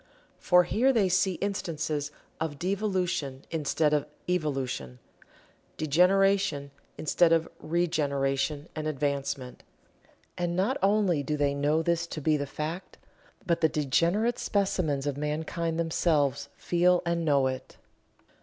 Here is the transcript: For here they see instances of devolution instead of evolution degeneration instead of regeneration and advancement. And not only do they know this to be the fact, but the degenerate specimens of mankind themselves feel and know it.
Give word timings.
For 0.39 0.63
here 0.63 0.91
they 0.91 1.09
see 1.09 1.33
instances 1.33 2.09
of 2.39 2.57
devolution 2.57 3.45
instead 3.51 3.93
of 3.93 4.07
evolution 4.27 4.97
degeneration 5.77 6.71
instead 6.97 7.31
of 7.31 7.47
regeneration 7.59 8.67
and 8.75 8.87
advancement. 8.87 9.61
And 10.39 10.55
not 10.55 10.77
only 10.81 11.21
do 11.21 11.37
they 11.37 11.53
know 11.53 11.83
this 11.83 12.07
to 12.07 12.19
be 12.19 12.35
the 12.35 12.47
fact, 12.47 12.97
but 13.45 13.61
the 13.61 13.69
degenerate 13.69 14.39
specimens 14.39 15.05
of 15.05 15.17
mankind 15.17 15.77
themselves 15.79 16.49
feel 16.55 17.03
and 17.05 17.23
know 17.23 17.45
it. 17.45 17.77